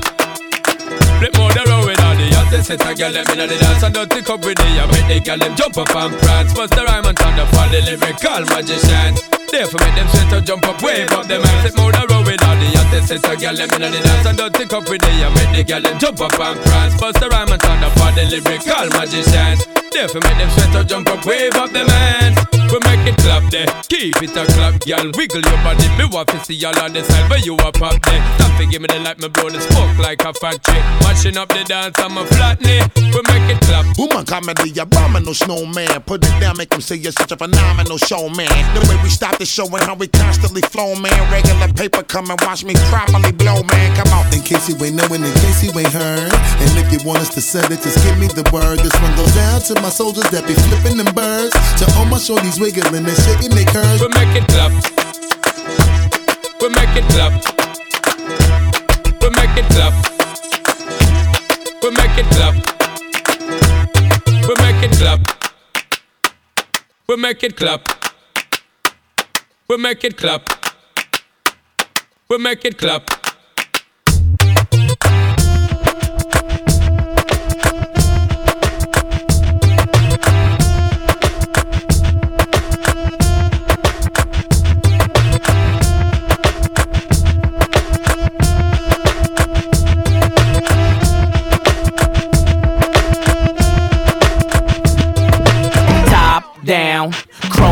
Flipmode 1.22 1.54
the 1.54 1.62
road 1.70 1.86
with 1.86 2.02
all 2.02 2.18
the 2.18 2.34
hottest 2.34 2.66
set 2.66 2.82
a 2.82 2.98
girl 2.98 3.14
them 3.14 3.30
inna 3.30 3.46
the 3.46 3.62
dance 3.62 3.84
and 3.86 3.94
Dutty 3.94 4.26
Cup 4.26 4.42
with 4.42 4.58
the 4.58 4.66
and 4.66 4.90
make 4.90 5.06
the 5.06 5.22
girl 5.22 5.38
them 5.38 5.54
jump 5.54 5.78
up 5.78 5.94
and 5.94 6.18
prance. 6.18 6.50
Busta 6.58 6.82
Rhymes 6.82 7.14
and 7.14 7.38
up 7.38 7.54
all 7.54 7.70
the 7.70 7.78
lyrical 7.86 8.42
magicians. 8.50 9.22
Therefore 9.54 9.86
make 9.86 9.94
them 9.94 10.10
sweat 10.10 10.34
to 10.34 10.42
jump 10.42 10.66
up, 10.66 10.82
wave 10.82 11.14
up 11.14 11.30
them 11.30 11.46
hands. 11.46 11.62
Flipmode 11.62 11.94
the 11.94 12.04
road 12.10 12.26
with 12.26 12.42
all 12.42 12.58
the 12.58 12.68
hottest 12.74 13.06
set 13.06 13.30
a 13.30 13.34
girl 13.38 13.54
them 13.54 13.70
inna 13.70 13.90
the 13.94 14.02
dance 14.02 14.26
and 14.26 14.38
Dutty 14.42 14.66
Cup 14.66 14.90
with 14.90 15.02
the 15.06 15.14
and 15.14 15.34
make 15.38 15.54
the 15.54 15.62
girl 15.62 15.82
them 15.86 16.00
jump 16.02 16.22
up 16.26 16.34
and 16.34 16.58
prance. 16.66 16.94
Busta 16.98 17.30
Rhymes 17.30 17.54
and 17.54 17.86
up 17.86 17.98
all 18.02 18.14
the 18.18 18.26
lyrical 18.34 18.88
magicians. 18.98 19.62
Therefore 19.94 20.26
make 20.26 20.42
them 20.42 20.50
sweat 20.58 20.74
to 20.74 20.82
jump 20.90 21.06
up, 21.06 21.22
wave 21.22 21.54
up 21.54 21.70
them 21.70 21.86
hands. 21.86 22.59
We 22.70 22.78
make 22.86 23.02
it 23.10 23.18
clap 23.18 23.50
there, 23.50 23.66
keep 23.90 24.22
it 24.22 24.38
a 24.38 24.46
clap, 24.54 24.80
girl. 24.86 25.10
Wiggle 25.18 25.42
your 25.42 25.60
body, 25.66 25.90
me 25.98 26.06
want 26.06 26.30
to 26.30 26.40
see 26.46 26.64
all 26.66 26.78
on 26.80 26.94
the 26.94 27.04
side, 27.04 27.28
but 27.28 27.46
you 27.46 27.56
up 27.56 27.82
up 27.82 27.98
there. 28.06 28.22
Stop 28.38 28.62
to 28.62 28.66
give 28.68 28.82
me 28.82 28.88
the 28.88 29.00
light, 29.00 29.18
me 29.18 29.28
blow 29.28 29.50
the 29.50 29.60
smoke 29.60 29.98
like 29.98 30.22
a 30.24 30.34
factory. 30.34 30.78
Mashing 31.02 31.38
up 31.38 31.50
the 31.50 31.64
dance, 31.66 31.98
I'm 31.98 32.18
a 32.18 32.26
flatness. 32.26 32.86
We 32.96 33.22
make 33.26 33.50
it 33.50 33.60
clap. 33.66 33.98
Woman 33.98 34.26
comedy, 34.26 34.78
abominable 34.78 35.34
snowman. 35.34 35.90
Put 36.06 36.24
it 36.24 36.40
down, 36.40 36.58
make 36.58 36.70
them 36.70 36.82
say 36.82 36.96
you're 36.96 37.12
such 37.12 37.32
a 37.32 37.38
phenomenal 37.38 37.98
showman. 37.98 38.54
The 38.78 38.86
way 38.86 39.02
we 39.02 39.10
stop 39.10 39.40
the 39.40 39.46
show 39.46 39.66
and 39.66 39.82
how 39.82 39.96
we 39.96 40.08
constantly 40.08 40.62
flow, 40.62 40.94
man. 40.94 41.18
Regular 41.34 41.74
paper, 41.74 42.04
come 42.04 42.30
and 42.30 42.40
watch 42.42 42.64
me 42.64 42.76
properly 42.94 43.32
blow, 43.34 43.66
man. 43.66 43.96
Come 43.98 44.14
on. 44.14 44.30
In 44.30 44.46
case 44.46 44.70
you 44.70 44.78
ain't 44.86 44.94
knowing, 44.94 45.26
in 45.26 45.34
case 45.42 45.66
you 45.66 45.74
ain't 45.74 45.90
heard. 45.90 46.30
And 46.30 46.72
if 46.78 46.94
you 46.94 47.02
want 47.02 47.26
us 47.26 47.34
to 47.34 47.42
send 47.42 47.74
it, 47.74 47.82
just 47.82 47.98
give 48.06 48.18
me 48.22 48.28
the 48.28 48.46
word. 48.54 48.78
This 48.78 48.94
one 49.02 49.16
goes 49.18 49.34
down 49.34 49.58
to 49.74 49.82
my 49.82 49.90
soldiers 49.90 50.30
that 50.30 50.46
be 50.46 50.54
flipping 50.70 51.02
them 51.02 51.10
birds. 51.18 51.58
To 51.82 51.90
all 51.98 52.06
my 52.06 52.22
shorties 52.22 52.59
wiggling 52.60 53.08
and 53.08 53.18
shaking 53.18 53.52
their 53.52 53.66
curves. 53.66 54.02
We 54.02 54.08
make 54.10 54.36
it 54.36 54.48
clap. 54.50 54.72
We 56.62 56.70
make 56.70 56.96
it 56.96 57.06
clap. 57.10 57.34
We 59.22 59.30
make 59.30 59.58
it 59.58 59.66
clap. 59.72 59.94
We 61.82 61.90
make 61.92 62.18
it 62.18 62.26
clap. 62.36 62.56
We 64.48 64.56
make 64.56 64.84
it 64.84 64.92
clap. 64.98 65.20
We 67.08 67.16
make 67.16 67.44
it 67.44 67.56
clap. 67.56 67.82
We 69.68 69.78
make 69.78 70.04
it 70.04 70.18
clap. 70.18 70.42
We 72.30 72.38
make 72.38 72.66
it 72.66 72.78
clap. 72.78 73.19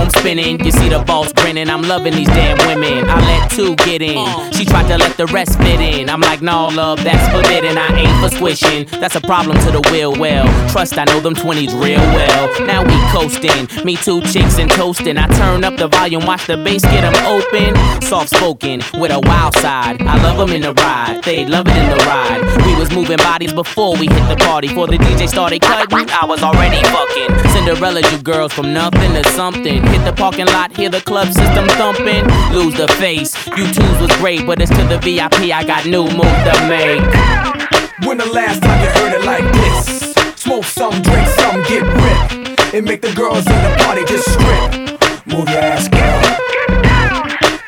Chrome 0.07 0.21
spinning. 0.21 0.63
You 0.63 0.71
see 0.71 0.89
the 0.89 0.99
boss 0.99 1.31
grinning. 1.33 1.69
I'm 1.69 1.81
loving 1.81 2.13
these 2.13 2.27
damn 2.27 2.57
women. 2.67 3.09
I 3.09 3.19
let 3.21 3.51
two 3.51 3.75
get 3.77 4.01
in. 4.01 4.51
She 4.53 4.65
tried 4.65 4.87
to 4.87 4.97
let 4.97 5.17
the 5.17 5.25
rest 5.27 5.57
fit 5.57 5.79
in. 5.79 6.09
I'm 6.09 6.21
like, 6.21 6.41
no, 6.41 6.67
love, 6.67 7.03
that's 7.03 7.25
forbidden. 7.33 7.77
I 7.77 7.87
ain't 7.95 8.23
for 8.23 8.35
squishing. 8.35 8.85
That's 8.99 9.15
a 9.15 9.21
problem 9.21 9.57
to 9.59 9.71
the 9.71 9.81
will. 9.91 10.17
Well, 10.17 10.45
trust 10.69 10.97
I 10.97 11.05
know 11.05 11.19
them 11.19 11.35
20s 11.35 11.73
real 11.81 11.99
well. 11.99 12.65
Now 12.65 12.83
we 12.83 12.97
coasting. 13.11 13.85
Me 13.85 13.95
two 13.95 14.21
chicks 14.21 14.59
and 14.59 14.69
toasting. 14.71 15.17
I 15.17 15.27
turn 15.27 15.63
up 15.63 15.77
the 15.77 15.87
volume, 15.87 16.25
watch 16.25 16.47
the 16.47 16.57
bass 16.57 16.83
get 16.83 17.01
them 17.01 17.15
open. 17.25 17.75
Soft 18.01 18.29
spoken 18.35 18.81
with 18.99 19.11
a 19.11 19.19
wild 19.19 19.55
side. 19.55 20.01
I 20.01 20.21
love 20.23 20.37
them 20.37 20.55
in 20.55 20.61
the 20.61 20.73
ride. 20.73 21.21
They 21.23 21.45
love 21.45 21.67
it 21.67 21.77
in 21.77 21.89
the 21.89 22.03
ride. 22.05 22.41
We 22.65 22.75
was 22.75 22.91
moving 22.91 23.17
bodies 23.17 23.53
before 23.53 23.95
we 23.97 24.07
hit 24.07 24.27
the 24.29 24.37
party. 24.37 24.67
Before 24.67 24.87
the 24.87 24.97
DJ 24.97 25.27
started 25.27 25.61
cutting, 25.61 26.09
I 26.09 26.25
was 26.25 26.43
already 26.43 26.81
fucking. 26.83 27.51
Cinderella, 27.51 28.01
you 28.11 28.17
girls 28.21 28.53
from 28.53 28.73
nothing 28.73 29.13
to 29.13 29.23
something. 29.31 29.83
Hit 29.97 30.05
the 30.05 30.13
parking 30.13 30.45
lot, 30.45 30.77
hear 30.77 30.89
the 30.89 31.01
club 31.01 31.27
system 31.33 31.67
thumping. 31.69 32.23
Lose 32.53 32.75
the 32.75 32.87
face. 32.99 33.33
You 33.57 33.65
twos 33.73 33.99
was 33.99 34.15
great, 34.17 34.45
but 34.45 34.61
it's 34.61 34.69
to 34.69 34.83
the 34.83 34.99
VIP. 34.99 35.49
I 35.51 35.63
got 35.65 35.87
new 35.87 36.03
move 36.03 36.37
to 36.45 36.55
make. 36.69 37.01
When 38.05 38.19
the 38.19 38.27
last 38.27 38.61
time 38.61 38.79
you 38.83 38.89
heard 38.89 39.13
it 39.19 39.25
like 39.25 39.43
this? 39.53 40.13
Smoke 40.35 40.65
some, 40.65 41.01
drink 41.01 41.27
some, 41.39 41.63
get 41.63 41.81
ripped. 41.81 42.75
And 42.75 42.85
make 42.85 43.01
the 43.01 43.11
girls 43.13 43.47
in 43.47 43.59
the 43.65 43.75
party 43.79 44.05
just 44.05 44.29
strip. 44.29 45.25
Move 45.25 45.49
your 45.49 45.65
ass, 45.65 45.87
girl. 45.89 46.21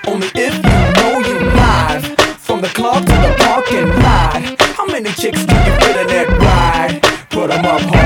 Only 0.06 0.28
if 0.36 0.54
you 0.54 0.80
know 1.02 1.20
you 1.28 1.40
live. 1.58 2.06
From 2.38 2.62
the 2.62 2.70
club 2.70 3.08
to 3.08 3.12
the 3.12 3.34
parking 3.40 3.90
lot. 4.04 4.40
How 4.78 4.86
many 4.86 5.10
chicks 5.14 5.44
can 5.46 5.66
you 5.66 5.74
fit 5.82 5.98
in 5.98 6.08
that 6.08 6.28
ride? 6.38 7.02
Put 7.32 7.50
'em 7.50 7.66
up, 7.66 7.82
homie. 7.82 7.99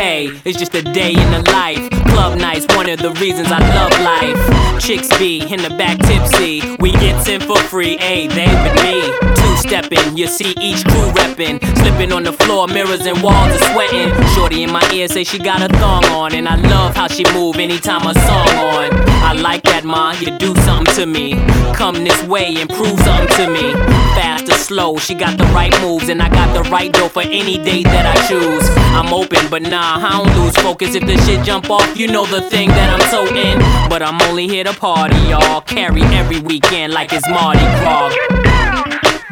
Hey, 0.00 0.30
it's 0.46 0.58
just 0.58 0.74
a 0.74 0.80
day 0.80 1.12
in 1.12 1.30
the 1.30 1.42
life. 1.52 1.90
Club 2.08 2.38
nights, 2.38 2.64
one 2.74 2.88
of 2.88 3.00
the 3.00 3.10
reasons 3.20 3.48
I 3.52 3.58
love 3.58 3.92
life. 4.00 4.80
Chicks 4.80 5.08
be 5.18 5.40
in 5.42 5.60
the 5.60 5.68
back 5.76 5.98
tipsy. 5.98 6.74
We 6.80 6.92
get 6.92 7.28
in 7.28 7.42
for 7.42 7.58
free, 7.58 7.98
hey, 7.98 8.26
they 8.26 8.46
with 8.46 8.82
me. 8.82 9.12
Two 9.34 9.56
stepping, 9.58 10.16
you 10.16 10.26
see 10.26 10.54
each 10.58 10.86
crew 10.86 11.10
reppin'. 11.12 11.60
Slipping 11.80 12.12
on 12.12 12.22
the 12.22 12.32
floor, 12.32 12.66
mirrors 12.66 13.04
and 13.04 13.22
walls 13.22 13.52
are 13.52 13.72
sweating. 13.74 14.10
Shorty 14.28 14.62
in 14.62 14.72
my 14.72 14.90
ear 14.90 15.06
say 15.06 15.22
she 15.22 15.38
got 15.38 15.60
a 15.60 15.68
thong 15.76 16.06
on. 16.06 16.34
And 16.34 16.48
I 16.48 16.56
love 16.56 16.96
how 16.96 17.06
she 17.06 17.24
move 17.34 17.56
anytime 17.56 18.06
a 18.06 18.14
song 18.14 18.48
on. 18.48 19.09
I 19.30 19.32
like 19.32 19.62
that, 19.62 19.84
ma. 19.84 20.10
You 20.10 20.36
do 20.38 20.56
something 20.66 20.92
to 20.96 21.06
me. 21.06 21.34
Come 21.76 22.02
this 22.02 22.20
way 22.24 22.56
and 22.56 22.68
prove 22.68 22.98
something 23.06 23.30
to 23.38 23.46
me. 23.46 23.70
Fast 24.18 24.48
or 24.48 24.58
slow, 24.58 24.96
she 24.96 25.14
got 25.14 25.38
the 25.38 25.44
right 25.54 25.70
moves, 25.80 26.08
and 26.08 26.20
I 26.20 26.28
got 26.28 26.52
the 26.52 26.68
right 26.68 26.92
dough 26.92 27.08
for 27.08 27.22
any 27.22 27.56
date 27.56 27.84
that 27.84 28.06
I 28.10 28.16
choose. 28.26 28.66
I'm 28.90 29.14
open, 29.14 29.48
but 29.48 29.62
nah, 29.62 30.02
I 30.02 30.18
don't 30.18 30.36
lose 30.36 30.56
focus. 30.56 30.96
If 30.96 31.06
the 31.06 31.16
shit 31.18 31.46
jump 31.46 31.70
off, 31.70 31.96
you 31.96 32.08
know 32.08 32.26
the 32.26 32.40
thing 32.40 32.70
that 32.70 32.90
I'm 32.90 33.06
so 33.06 33.22
in. 33.32 33.60
But 33.88 34.02
I'm 34.02 34.20
only 34.22 34.48
here 34.48 34.64
to 34.64 34.72
party, 34.72 35.16
y'all. 35.30 35.60
Carry 35.60 36.02
every 36.02 36.40
weekend 36.40 36.92
like 36.92 37.12
it's 37.12 37.28
Mardi 37.28 37.60
Gras. 37.78 38.10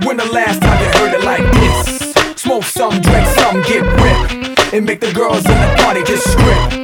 When 0.07 0.17
the 0.17 0.27
last 0.27 0.63
time 0.63 0.79
you 0.79 0.91
heard 1.01 1.13
it 1.13 1.25
like 1.25 1.43
this? 1.59 2.41
Smoke 2.41 2.63
some, 2.63 3.01
drink 3.01 3.27
some, 3.35 3.63
get 3.63 3.83
ripped. 3.83 4.73
And 4.73 4.87
make 4.87 5.01
the 5.01 5.13
girls 5.13 5.45
in 5.45 5.59
the 5.59 5.75
party 5.83 6.05
just 6.05 6.23
strip. 6.31 6.78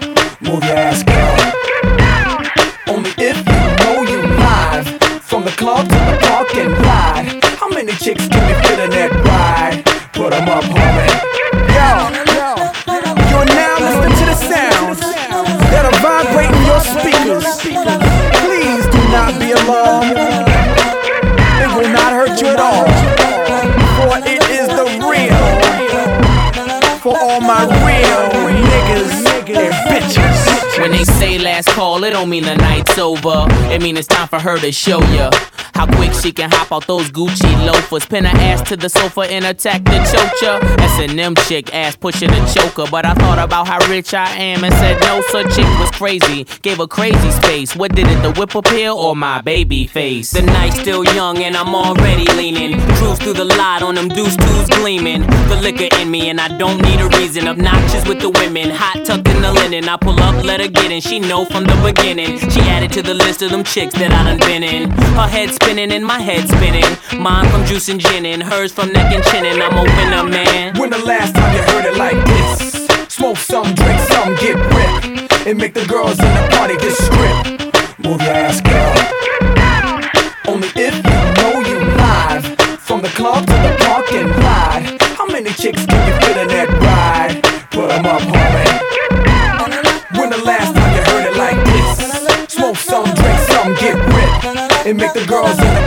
Don't 32.15 32.31
mean 32.31 32.45
the 32.45 32.55
night's 32.55 32.97
over. 32.97 33.47
It 33.73 33.83
mean 33.83 33.97
it's 33.97 34.07
time 34.07 34.29
for 34.29 34.39
her 34.39 34.57
to 34.59 34.71
show 34.71 35.01
ya. 35.15 35.31
How 35.85 35.97
quick 35.97 36.15
she 36.15 36.33
can 36.33 36.51
hop 36.51 36.73
out 36.73 36.87
those 36.87 37.11
Gucci 37.11 37.67
loafers, 37.67 38.07
pin 38.07 38.25
her 38.25 38.35
ass 38.39 38.63
to 38.71 38.77
the 38.77 38.89
sofa 38.89 39.21
and 39.21 39.45
attack 39.45 39.85
the 39.85 39.91
chocha. 39.91 40.63
S&M 40.81 41.35
chick 41.47 41.75
ass 41.75 41.95
pushing 41.95 42.31
the 42.31 42.41
choker, 42.55 42.91
but 42.91 43.05
I 43.05 43.13
thought 43.13 43.39
about 43.39 43.69
how 43.69 43.87
rich 43.91 44.15
I 44.15 44.31
am 44.31 44.65
and 44.65 44.73
said 44.73 44.99
no, 45.03 45.21
such 45.29 45.55
chick 45.55 45.67
was 45.79 45.91
crazy. 45.91 46.45
Gave 46.63 46.81
a 46.81 46.87
crazy 46.87 47.31
space. 47.33 47.77
What 47.77 47.95
did 47.95 48.07
it, 48.07 48.23
the 48.23 48.33
whip 48.33 48.55
appeal 48.55 48.95
or 48.95 49.15
my 49.15 49.43
baby 49.43 49.87
face? 49.87 50.31
The 50.31 50.41
night's 50.41 50.81
still 50.81 51.05
young 51.05 51.43
and 51.43 51.55
I'm 51.55 51.75
already 51.75 52.25
leaning. 52.33 52.81
Cruise 52.97 53.19
through 53.19 53.35
the 53.35 53.45
lot 53.45 53.83
on 53.83 53.97
them 53.97 54.09
deuce 54.09 54.37
twos 54.37 54.71
gleaming. 54.71 55.21
The 55.51 55.59
liquor 55.61 55.95
in 56.01 56.11
me 56.11 56.31
and 56.31 56.41
I 56.41 56.49
don't 56.57 56.81
need 56.81 56.99
a 56.99 57.09
reason. 57.19 57.47
Obnoxious 57.47 58.09
with 58.09 58.21
the 58.21 58.31
women, 58.31 58.71
hot 58.71 59.05
tucked 59.05 59.29
in 59.29 59.43
the 59.43 59.53
linen. 59.53 59.87
I 59.87 59.99
pull 59.99 60.19
up, 60.21 60.43
let 60.43 60.61
her 60.61 60.69
get 60.69 60.91
in. 60.91 61.03
She 61.03 61.21
know 61.21 61.45
from 61.45 61.65
the 61.65 61.77
beginning. 61.85 62.39
She 62.49 62.61
added 62.61 62.91
to 62.93 63.03
the 63.03 63.13
list 63.13 63.43
of 63.43 63.51
them 63.51 63.65
chicks 63.65 63.93
that 63.97 64.13
I 64.13 64.25
done 64.25 64.39
been 64.39 64.63
in. 64.63 64.91
Her 64.91 65.29
head 65.29 65.51
spinning 65.51 65.74
and 65.79 66.07
my 66.07 66.21
head 66.21 66.49
spinning. 66.49 66.85
Mine 67.21 67.49
from 67.51 67.65
juice 67.65 67.89
and 67.89 68.01
gin 68.01 68.27
and 68.27 68.43
hers 68.43 68.73
from 68.73 68.93
neck 68.93 69.13
and 69.13 69.25
chin 69.25 69.45
and 69.45 69.63
I'm 69.63 69.77
a 69.77 69.83
winner, 69.83 70.23
man. 70.23 70.79
When 70.79 70.91
the 70.91 70.99
last 70.99 71.35
time 71.35 71.55
you 71.55 71.63
heard 71.63 71.85
it 71.87 71.97
like 71.97 72.17
this? 72.27 72.87
Smoke 73.09 73.37
some, 73.39 73.75
drink 73.75 74.01
some, 74.01 74.35
get 74.37 74.55
ripped. 74.55 75.47
And 75.47 75.59
make 75.59 75.75
the 75.75 75.85
girls 75.87 76.19
in 76.19 76.33
the 76.35 76.49
party 76.53 76.77
just 76.77 77.03
strip. 77.05 77.99
Move 77.99 78.21
your 78.23 78.31
ass, 78.31 78.61
girl. 78.61 78.95
Only 80.47 80.69
if 80.77 80.95
you 80.95 81.21
know 81.39 81.61
you 81.69 81.79
live. 81.97 82.45
From 82.81 83.03
the 83.03 83.09
club 83.09 83.47
to 83.47 83.53
the 83.53 83.77
parking 83.81 84.29
lot. 84.43 85.03
How 85.19 85.27
many 85.27 85.51
chicks 85.55 85.85
can 85.87 86.07
you 86.07 86.15
fit 86.27 86.37
in 86.37 86.49
that 86.49 86.84
make 94.97 95.13
the 95.13 95.27
girls 95.27 95.84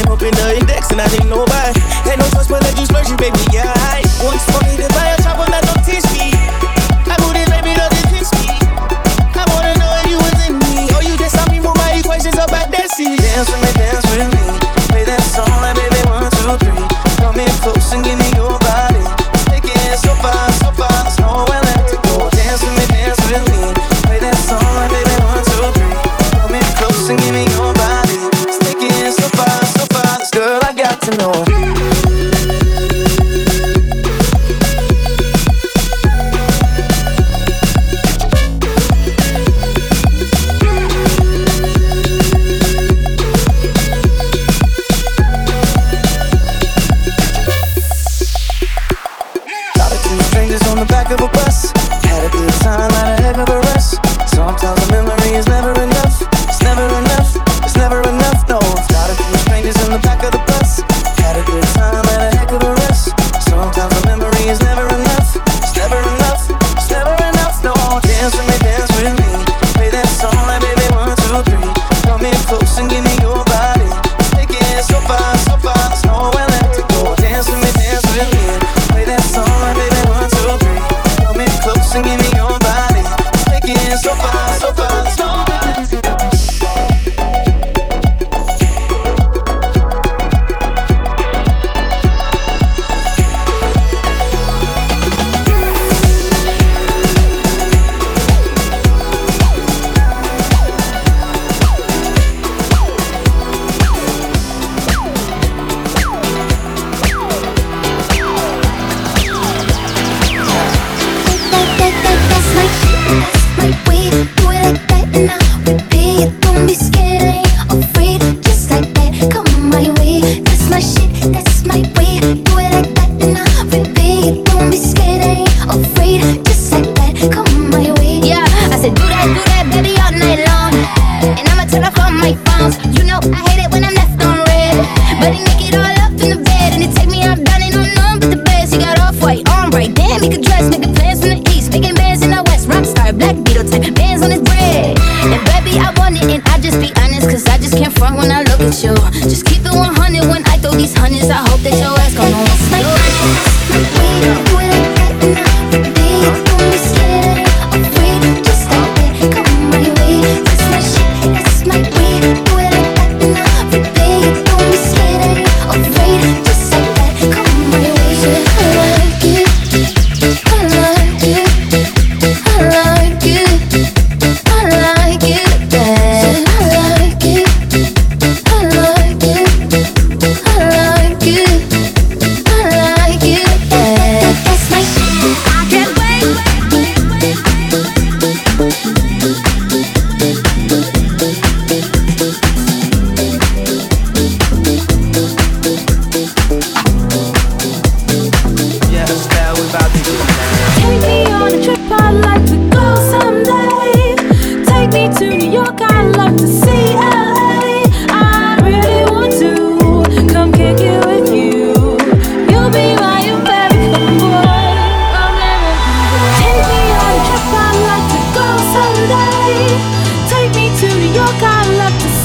climb 0.00 0.12
up 0.12 0.22
in 0.22 0.34
the 0.34 0.56
index 0.58 0.90
and 0.90 1.00
I 1.00 1.04
ain't 1.14 1.28
nobody. 1.28 1.80
Ain't 2.08 2.18
no 2.18 2.28
trust 2.30 2.48
but 2.48 2.62
let 2.62 2.78
you 2.78 2.86
splurge, 2.86 3.08
baby, 3.18 3.38
yeah. 3.52 3.72
I 3.76 4.02
Once 4.24 4.44
for 4.50 4.64
me 4.64 4.76
to 4.76 4.88
buy 4.94 5.10
a 5.10 5.22
chopper, 5.22 5.50
not 5.50 5.64
no 5.64 5.79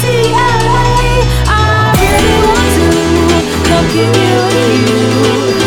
CLA 0.06 1.26
I 1.47 1.93
really 1.97 2.38
want 2.45 2.70
to 2.78 2.88
come 3.66 3.88
to 3.89 4.03
you. 5.60 5.64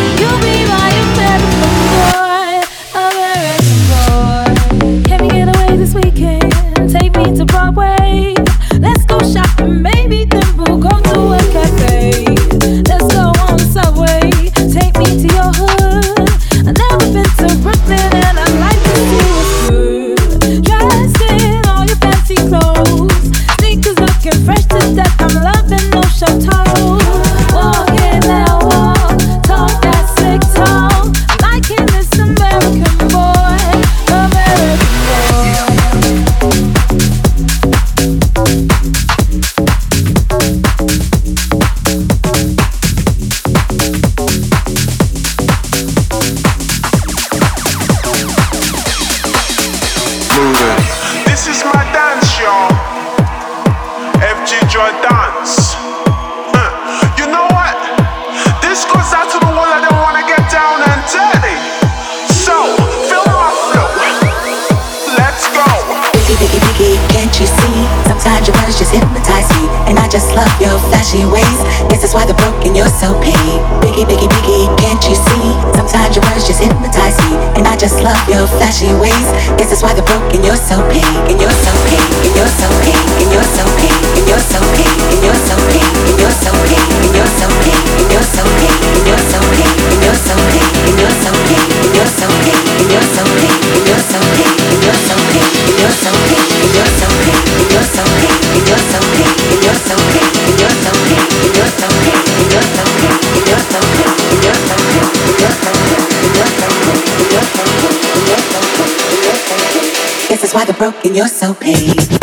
why 110.58 110.64
the 110.64 110.72
broken 110.72 111.14
you're 111.14 111.28
so 111.28 111.54
paid. 111.54 112.17